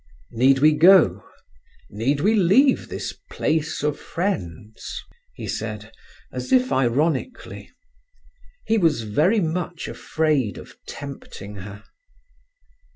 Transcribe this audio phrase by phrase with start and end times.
[0.31, 4.99] "Need we go—need we leave this place of friends?"
[5.35, 5.91] he said,
[6.33, 7.69] as if ironically.
[8.65, 11.83] He was very much afraid of tempting her.